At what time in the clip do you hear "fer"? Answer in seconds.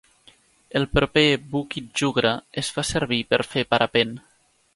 3.53-3.67